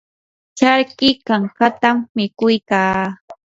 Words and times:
charki 0.57 1.09
kankatam 1.27 1.97
mikuy 2.15 2.55
kaa. 2.69 3.01